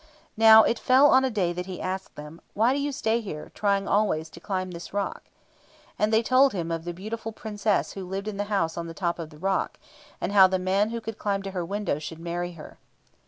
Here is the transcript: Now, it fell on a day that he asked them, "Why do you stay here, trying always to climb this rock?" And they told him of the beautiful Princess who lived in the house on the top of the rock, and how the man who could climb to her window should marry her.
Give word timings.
Now, 0.35 0.63
it 0.63 0.79
fell 0.79 1.11
on 1.11 1.23
a 1.23 1.29
day 1.29 1.53
that 1.53 1.67
he 1.67 1.79
asked 1.79 2.15
them, 2.15 2.41
"Why 2.55 2.73
do 2.73 2.79
you 2.79 2.91
stay 2.91 3.21
here, 3.21 3.51
trying 3.53 3.87
always 3.87 4.31
to 4.31 4.39
climb 4.39 4.71
this 4.71 4.93
rock?" 4.95 5.25
And 5.99 6.11
they 6.11 6.23
told 6.23 6.53
him 6.53 6.71
of 6.71 6.85
the 6.85 6.91
beautiful 6.95 7.31
Princess 7.31 7.91
who 7.91 8.07
lived 8.09 8.27
in 8.27 8.37
the 8.37 8.45
house 8.45 8.77
on 8.79 8.87
the 8.87 8.95
top 8.95 9.19
of 9.19 9.29
the 9.29 9.37
rock, 9.37 9.77
and 10.19 10.31
how 10.31 10.47
the 10.47 10.57
man 10.57 10.89
who 10.89 11.01
could 11.01 11.19
climb 11.19 11.43
to 11.43 11.51
her 11.51 11.63
window 11.63 11.99
should 11.99 12.17
marry 12.19 12.53
her. 12.53 12.79